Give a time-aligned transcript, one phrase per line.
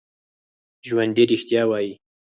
[0.87, 1.91] ژوندي رښتیا وايي